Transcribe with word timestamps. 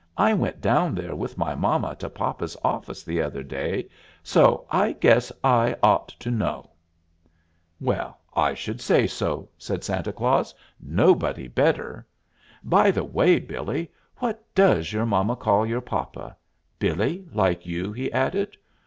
I 0.17 0.33
went 0.33 0.61
down 0.61 0.95
there 0.95 1.15
with 1.15 1.37
my 1.37 1.53
mama 1.53 1.95
to 1.97 2.09
papa's 2.09 2.57
office 2.63 3.03
the 3.03 3.21
other 3.21 3.43
day, 3.43 3.87
so 4.23 4.65
I 4.71 4.93
guess 4.93 5.31
I 5.43 5.75
ought 5.83 6.07
to 6.21 6.31
know." 6.31 6.71
"Well, 7.79 8.17
I 8.35 8.55
should 8.55 8.81
say 8.81 9.05
so," 9.05 9.47
said 9.59 9.83
Santa 9.83 10.11
Claus. 10.11 10.55
"Nobody 10.79 11.47
better. 11.47 12.07
By 12.63 12.89
the 12.89 13.03
way, 13.03 13.37
Billee, 13.37 13.91
what 14.17 14.43
does 14.55 14.91
your 14.91 15.05
mama 15.05 15.35
call 15.35 15.67
your 15.67 15.81
papa? 15.81 16.35
'Billee,' 16.79 17.27
like 17.31 17.67
you?" 17.67 17.93
he 17.93 18.11
added. 18.11 18.57